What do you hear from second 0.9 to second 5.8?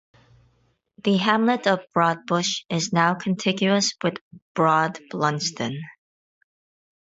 The hamlet of Broadbush is now contiguous with Broad Blunsdon.